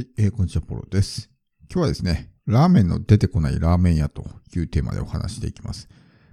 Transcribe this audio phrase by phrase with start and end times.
[0.00, 1.28] はい、えー、こんにちは、ポロです。
[1.70, 4.24] 今日はですね、ラーメンの出てこないラーメン屋と
[4.56, 5.90] いうテーマでお話していきます。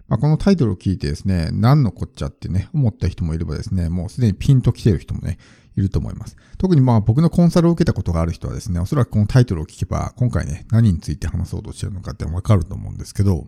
[0.08, 5.38] まあ、このタイトルを聞いてですね、何のこっちゃってね、思った人もいればですね、もうすでにピンと来てる人もね、
[5.76, 6.38] いると思います。
[6.58, 13.48] 特にまあ僕のコンサルを受けたことがある人はですね、おそらくこのタイトルを聞けば、今回ね、何について話そうとしてるのかってわかると思うんですけど、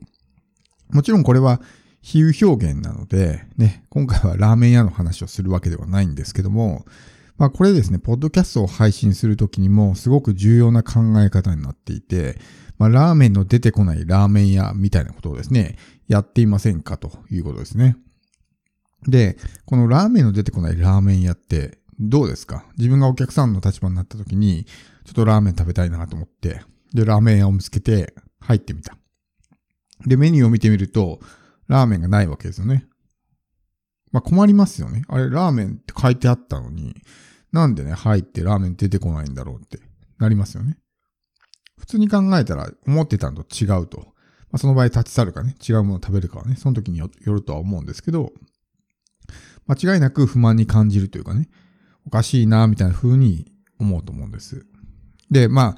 [0.90, 1.62] もちろんこれは
[2.02, 6.84] 比喩表現なので、ね、今回はラーメン屋の話をするわけではないんですけども、
[7.40, 12.38] まあこれですね、ポッドキャストを配信するときにもすごく重要な考え方になっていて、
[12.78, 15.78] まあラーメンの出てこないラーメン屋みたいなことをですね、
[16.10, 17.96] やっていませんかということですね。
[19.08, 22.66] で、このラーメンの出てこないラーメン屋ってどうですか？
[22.78, 24.66] 自分がお客さんの立場になった時に、
[25.06, 26.62] ちょっとラーメン食べたいなと思って、
[26.94, 28.98] で、ラーメン屋を見つけて入ってみた。
[30.06, 31.22] で、メニューを見てみると、
[31.68, 32.86] ラーメンがないわけですよね。
[34.12, 35.04] まあ困りますよね。
[35.08, 36.96] あれ、ラーメンって書いてあったのに、
[37.52, 39.80] なんでね、入ってラーメン出てこないんだろうって
[40.20, 40.78] なりますよね。
[41.78, 44.00] 普通に考えたら思ってたのと違うと。
[44.52, 48.32] まあ、その場合立ち去るかね、違うものを食べるかはね、その時によるとは思うんですけど、
[49.68, 51.50] 間違いなく不満に感じるというかね、
[52.06, 54.66] おかしいな、みたいな風に思うと思うんです。
[55.30, 55.78] で、ま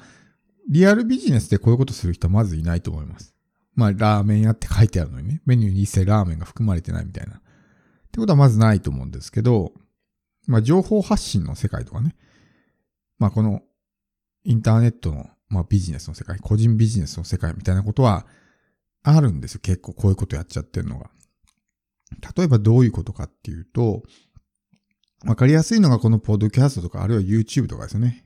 [0.70, 3.34] リアルビジネスでこういうことする人はまずいないと思います。
[3.74, 7.36] まあ、ラーメン屋って書いてあるのにね、メニューに一切ラーメンが含まれてないみたいな。
[7.36, 7.40] っ
[8.10, 9.72] てことはまずないと思うんですけど、
[10.46, 12.16] まあ、情報発信の世界とかね。
[13.18, 13.62] まあ、この
[14.44, 18.26] インターネットの、まあ、ビジネスの世界、個人ビジネスの世界みたいなことは
[19.02, 19.60] あるんですよ。
[19.62, 21.10] 結構こういうことやっちゃってるのが。
[22.36, 24.02] 例えばどういうことかっていうと、
[25.24, 28.24] わかりやすいのがこのポッドキャストとか、あるいは YouTube とかですね。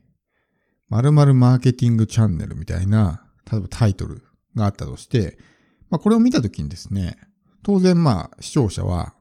[0.89, 4.23] 〇〇マーケティングチャンネルみたいな、例えばタイトル
[4.55, 5.37] があったとして、
[5.89, 7.17] まあ、これを見たときにですね、
[7.63, 9.13] 当然まあ視聴者は、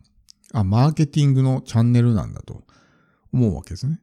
[0.52, 2.65] あ、マーケティングのチャンネルなんだと
[3.36, 4.00] 思うわけですね。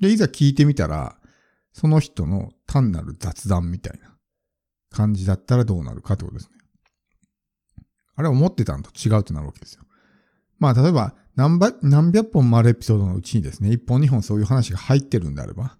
[0.00, 1.16] で、いざ聞いてみたら、
[1.72, 4.16] その人の単なる雑談みたいな
[4.90, 6.56] 感じだったらどうなるかってことですね。
[8.16, 9.82] あれ思ってたのと違うとなるわけですよ。
[10.58, 15.76] まあ、例えば何ば、何百本もあるエピソードのうちにですね、一本二本そういう話が入ってるんであれば、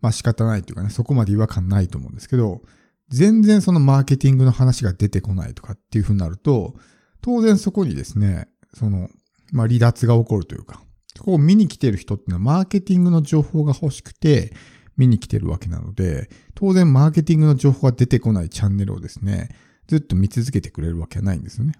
[0.00, 2.62] まあ仕方ないというかね、そこまで違和感ないと思うんですけど、
[3.08, 6.74] 全然そのマーケティングの話が出てこないとかっていうふうになると、
[7.20, 9.10] 当然そこにですね、その、
[9.52, 10.82] まあ離脱が起こるというか、
[11.16, 14.52] そこを見に来てる人っていうのはマーケティングの情報が欲しくて
[14.96, 19.48] 見に来てるわけなので、当然マーケティングの情報が出てこないチャンネルをですね、
[19.88, 21.74] ずっと見続けてくれるわけはないんですよね。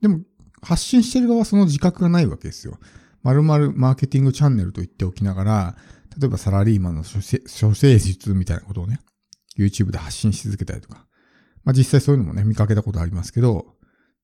[0.00, 0.20] でも、
[0.62, 2.78] 発信してる側はその自覚がないわけですよ。
[3.22, 5.76] 〇〇マーケティングチャンネルと言っておきながら、
[6.18, 9.00] 例えばサラリーマンの処世術みたいなことをね、
[9.58, 11.06] YouTube で発信し続けたりとか。
[11.64, 13.74] まあ実際そういうのもね、見かけたことありますけど、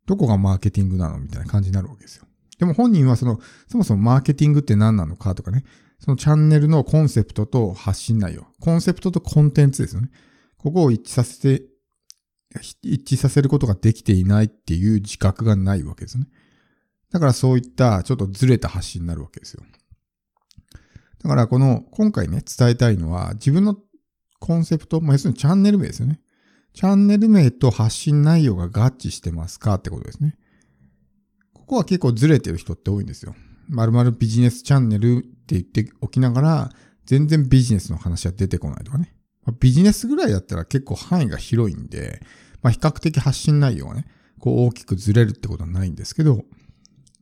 [0.07, 2.27] どこがマーケティングなのみたいな感じになるわけですよ。
[2.61, 5.65] でも本人はその、そもそもマーケティングって何なのかとかね、
[5.99, 10.11] そのチャンネルのコンセプトと発信内容、コンセプトとコンテンツですよね。
[10.59, 11.65] ここを一致させて、
[12.83, 16.27] 一致させることができていないっていう自覚がないわけですね。
[17.11, 19.63] だからそういったちょっとずれた発信になるわけですよ。
[21.23, 23.79] だからこの今回ね、伝えたいのは自分の
[24.39, 26.21] コンセプト、まあ、要するにチャンネル名ですよね。
[26.75, 30.37] チャンネル名と発信内容が合致してますかってことですね。
[31.71, 33.37] ここは結構ずれてる人って多いんですよ。
[33.69, 36.71] 〇〇ビジネスチャンネルって言っておきながら、
[37.07, 39.15] 全然ビジネスの話は出てこないとかね。
[39.47, 42.23] まビジネスぐらいだったら結構範囲が広いんで、
[42.61, 44.07] まあ、比較的発信内容がね、
[44.41, 46.43] こう大きくずれるってことはないんですけど、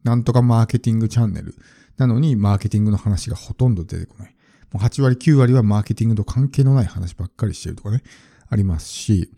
[0.02, 1.54] なんとかマーケティングチャンネル
[1.98, 4.34] なのにマーケティングの話がほとんど出てこない。
[4.72, 8.02] もう8割9割はマーケティングと関係のない話ばっかりしてるとかね、
[8.48, 9.30] ありますし、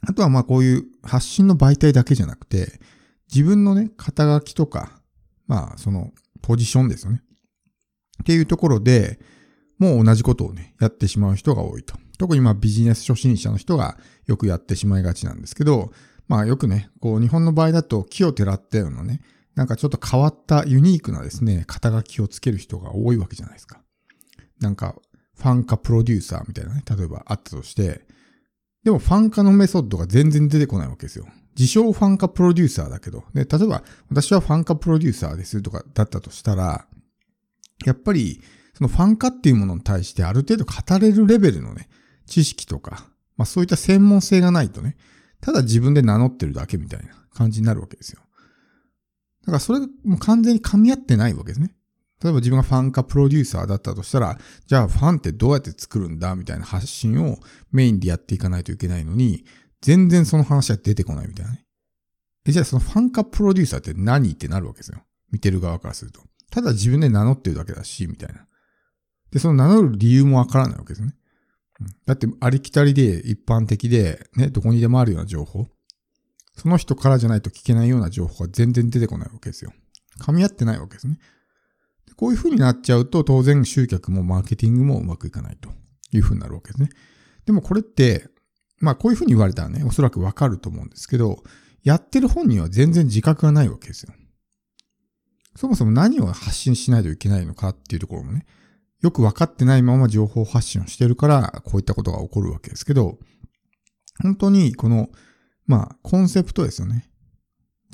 [0.00, 2.80] あとはまあこういう発信の媒体だけじゃなくて、
[3.32, 5.00] 自分のね、肩書きとか、
[5.46, 6.12] まあその
[6.42, 7.22] ポジションですよね。
[8.22, 9.18] っていうところで、
[9.78, 11.94] もう同じことをね、やってしまう人が多いと。
[12.18, 13.96] 特にまあビジネス初心者の人が
[14.26, 15.92] よくやってしまいがちなんですけど、
[16.26, 19.20] まあよくね、こう日本の場合だと木をてらったようなね、
[19.54, 23.80] なんかちょっと変わったユニークなですね、肩書きをつける人が多いわけじゃないですか。
[24.60, 24.96] なんか、
[25.36, 28.06] ファン化プロデューサーみたいなね、例えばあったとして、
[28.84, 31.26] でもファン化のメソッドが全然出てこないわけですよ。
[31.58, 36.86] 自称ファン化プロデューサーだけど、ね、例えば私はファン化プロデューサーですとかだったとしたら、
[37.84, 38.40] やっぱり
[38.74, 41.88] そのファン化っていうものに対してある程度語れるレベルのね、
[42.26, 44.96] 知識とか、まあそういった専門性がないとね、
[45.40, 48.20] ただ自分で名乗ってるだけみたいな感じになるわけですよ。
[49.42, 51.74] だからそれも完全に噛み合ってないわけですね。
[52.22, 57.38] 例えば自分がファンかプロデューサーだったとしたら、じゃあファンってどうやって作るんだみたいな発信を
[57.72, 59.44] メインでやっていかないといけないのに、
[59.80, 61.64] 全然その話は出てこないみたいなね。
[62.46, 65.02] えじゃあそのファンかプロデューサーって何ってなるわけですよ。
[65.30, 66.22] 見てる側からすると。
[66.50, 68.46] ただ自分で名乗ってるだけだし、みたいな。
[69.30, 71.14] で、その名乗る理由もわからないわけですね。
[72.06, 75.66] だってありきたりで一般的で、ね、どこにでもあるような情報。
[76.56, 79.72] その人からじゃないと聞けないような情報が全然出てこないわけですよ。
[80.20, 81.18] 噛み合ってないわけですね。
[82.16, 85.70] こういう風になっちゃうと当然集客もマーケティングもうまくいかないと
[86.10, 86.88] いう風になるわけですね。
[87.46, 88.28] でもこれって、
[88.80, 91.42] まあこういう風に言われたらね、おそらくわかると思うんですけど、
[91.82, 94.12] やってる本人は全然自覚がないわけですよ。
[95.56, 98.46] そもそも何を発信しないといけないのかっていうところもね、
[99.00, 103.18] よくわかってないまま情報発信をしてるから、こういったことが起こるわけですけど、
[104.22, 105.08] 本当にこの、
[105.66, 107.10] まあ、コンセプトですよね。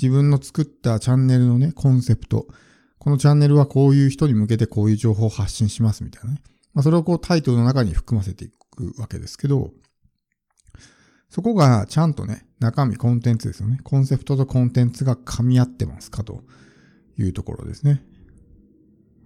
[0.00, 2.46] 自分の作ったチャンネルのね、コンセプト。
[2.98, 6.42] このチャンネルはこういう人に向けてこういう情報を発信しますみたいなね。
[6.72, 9.72] まあ、それをこうタイトルの中に含ませていくわけですけど、
[11.34, 13.80] そこがちゃんとね、中身、コンテンツですよね。
[13.82, 16.44] コンセプトとコンテンツが噛み合ってますかと
[17.18, 18.04] いうところですね。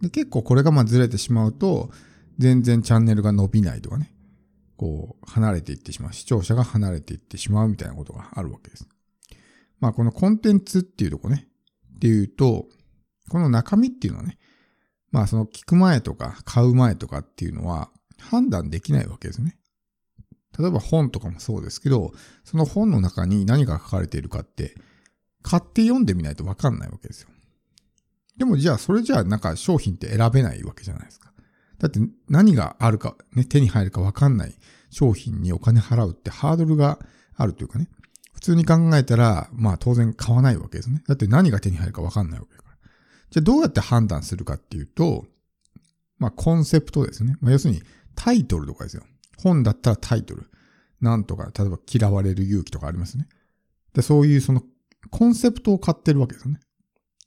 [0.00, 1.90] で結構これがまあずれてしまうと、
[2.38, 4.10] 全然チャンネルが伸びないとかね、
[4.78, 6.14] こう、離れていってしまう。
[6.14, 8.88] 視聴者が離れていってしまうみたいなことがあるわけです。
[9.78, 11.46] まあこのコンテンツっていうとこね、
[11.96, 12.68] っていうと、
[13.28, 14.38] この中身っていうのはね、
[15.10, 19.57] まあその聞く前とか買う前とかっていうのは判断できないわけですね。
[20.58, 22.12] 例えば本とかもそうですけど、
[22.44, 24.74] その本の中に何が書かれているかって、
[25.42, 27.28] 買って読んでみないとわかんないわけですよ。
[28.36, 31.32] でもじゃあそれじゃあなんか商品って選べないわけじゃないですか。
[31.78, 34.54] だって何があるか、ね、手に入るかわかんない
[34.90, 36.98] 商品にお金払うってハードルが
[37.36, 37.88] あるというかね。
[38.32, 41.02] 普通に考えたら、まあ当然買わないわけですね。
[41.08, 42.76] だって何が手に入るかわかんないわけだから。
[43.30, 45.26] じゃあどうやって判断するかっていうと、
[46.18, 47.36] まあコンセプトですね。
[47.40, 47.82] まあ要するに
[48.14, 49.02] タイトルとかですよ。
[49.42, 50.50] 本だったらタイトル。
[51.00, 53.28] なんとか、例えば嫌われる勇気とかありますね。
[53.94, 54.62] で、そういうその
[55.10, 56.60] コンセプトを買ってるわけですよね。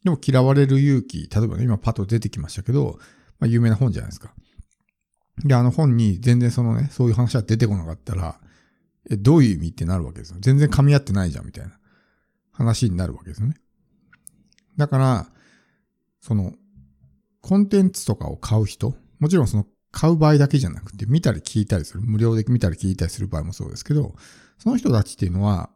[0.04, 3.00] でも嫌われる勇気、例えばね、今パッと出てきましたけど、
[3.40, 4.34] まあ有名な本じゃないですか。
[5.44, 8.40] で、あの本に全然そのね、そういう話が出てこなかったら、
[9.10, 10.38] え、どういう意味ってなるわけですよ。
[10.40, 11.78] 全然噛み合ってないじゃん、みたいな
[12.52, 13.56] 話になるわけですよね。
[14.78, 15.30] だから、
[16.20, 16.54] その、
[17.42, 24.16] コンテンツとかを買う人、もちろんその買う場合だけじゃなくて、見たり聞いたりする、無料で見たり聞いたりする場合もそうですけど、
[24.58, 25.70] その人たちっていうのは、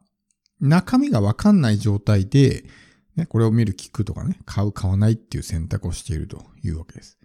[0.60, 2.64] 中身がわかんない状態で、
[3.14, 7.18] ね、これを見る、聞くとかね、買う、買わないっていう選択をしているというわけです。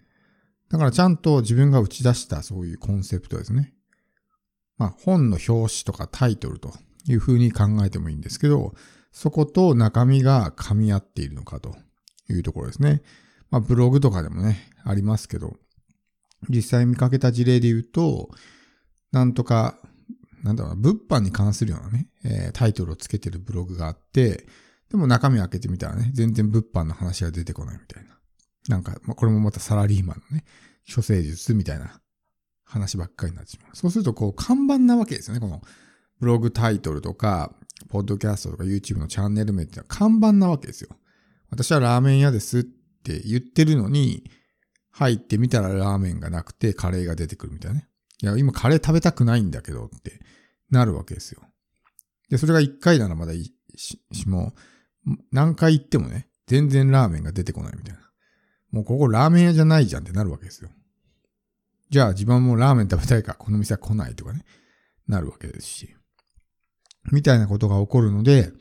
[0.72, 3.74] だからちゃんと自分が打ち出したそういうコンセプトですね。
[4.78, 6.72] まあ本の表紙とかタイトルと
[7.06, 8.74] いうふうに考えてもいいんですけど、
[9.12, 11.76] そこと中身が噛み合っているのかと
[12.30, 13.02] いうところですね。
[13.50, 15.58] まあブログとかでもね、ありますけど、
[16.48, 18.30] 実際見かけた事例で言うと、
[19.12, 19.78] なんとか、
[20.42, 24.46] なんだろうな、物販に関するようなね、えー、タイトルをつけてるブログがあって、
[24.90, 28.18] でも中身を開けてみたらね、全然物販の話が出てこないみたいな。
[28.68, 30.44] なんか、まあ、これもまたサラリーマンのね、
[30.94, 32.00] 処世術みたいな
[32.64, 33.76] 話ばっかりになってしまう。
[33.76, 35.40] そうすると、こう、看板なわけですよね。
[35.40, 35.62] この、
[36.20, 37.54] ブログタイトルとか、
[37.88, 40.90] ポッドキャストとか YouTube のチャンネル名っていうのは看板なわけですよ。
[41.50, 44.24] 私はラーメン屋ですって言ってるのに、
[44.92, 47.88] 入ってみたらラーメンがなくてカレーが出てくるみたいなね。
[48.22, 50.20] いや、今カレー食べたくないんだけどって
[50.70, 51.42] なるわけですよ。
[52.28, 54.54] で、それが一回ならまだいいし、も
[55.32, 58.00] 何回行ってもね、全然ラーメンが出てこないみたいな。
[58.70, 60.70] もうここラーメン屋じゃないじゃんってなるわけですよ。
[61.90, 64.44] じゃあ自分もラーメン食べたいからこの店は来ないとかね、
[65.08, 65.94] なるわけですし。
[67.10, 68.52] みたいなことが起こるので、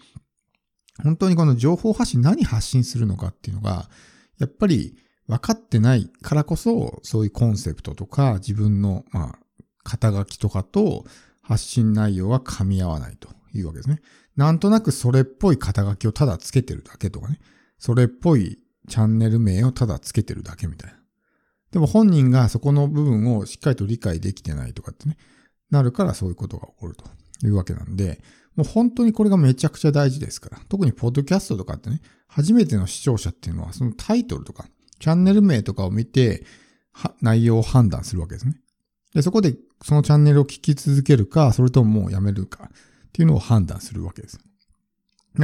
[1.03, 3.89] 本当にこの情報発信何発信するのかっていうのが、
[4.39, 4.97] やっぱり
[5.31, 9.39] 分かってないからこそ、そういうコンセプトとか自分の、まあ、
[9.83, 11.05] 肩書きとかと
[11.41, 14.01] 発信内容は噛み合わないというわけですね。
[14.35, 17.39] なんとなくそれっぽい肩書きをただつけてるだけとかね。
[17.77, 18.59] それっぽい
[18.89, 20.97] チャンネル名をただつけてるだけみたいな。
[21.71, 25.15] でも本人がそこの部分をしっかりと理解できてないとかってね、
[25.69, 27.05] なるからそういうことが起こると
[27.47, 28.21] いうわけなんで、
[28.57, 30.59] もう本当にこれがめちゃくちゃ大事ですから。
[30.67, 34.65] 特にポッドキャストとかってね、初めての視聴者っていうのはそのタイトルとか、
[35.01, 36.45] チャンネル名とかを見て、
[37.21, 38.55] 内容を判断するわけですね。
[39.13, 44.39] で、そこでそのチャンネルを聞き続けるか、それとももうやめるかっていうのを判断するわけです。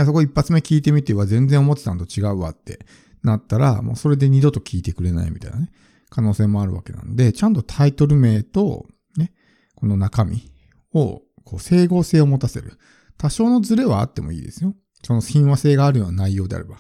[0.06, 2.86] そこ一発目聞いてみては全然思ってたのと違うわって
[3.24, 5.72] なったら、もうそれで二度と聞いてくれないみたいなね、
[6.10, 8.86] 可能性もあるわけなんで、ちゃんとタイトル名と、
[9.18, 9.34] ね、
[9.76, 10.52] この中身
[10.94, 12.78] を、こう、整合性を持たせる。
[13.18, 14.76] 多少のズレはあってもいいですよ。
[15.04, 16.78] その親和性があるような内容であれば。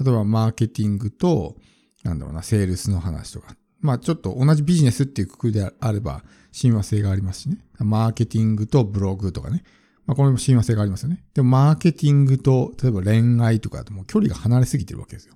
[0.00, 1.56] 例えば、マーケティングと、
[2.04, 3.56] なんだろうな、セールスの話とか。
[3.80, 7.58] まあ、ちょっと同じビジネスっていうくくりであれば、親和性がありますしね。
[7.78, 9.64] マーケティングとブログとかね。
[10.06, 11.24] まあ、これも親和性がありますよね。
[11.34, 15.34] でも、マーケティングと、例えば恋愛とかだともう距離が離れすぎてるわけですよ。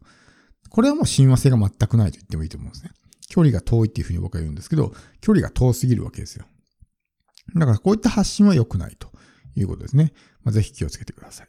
[0.68, 2.90] これはもう親和性が全くないと言ってもいいと思うんですね。
[3.28, 6.44] 距離が遠いっていうふうに僕は言うんですけど、距離が遠すぎるわけですよ。
[7.56, 9.10] だからこういった発信は良くないと
[9.54, 10.12] いうことですね。
[10.44, 11.48] まあ、ぜひ気をつけてください。